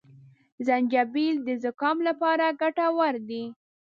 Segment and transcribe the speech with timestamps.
[0.67, 3.43] زنجپيل د زکام لپاره ګټور دي